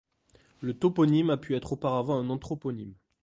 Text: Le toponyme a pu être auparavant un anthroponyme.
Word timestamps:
Le 0.61 0.73
toponyme 0.73 1.29
a 1.29 1.37
pu 1.37 1.53
être 1.55 1.73
auparavant 1.73 2.17
un 2.17 2.31
anthroponyme. 2.31 2.95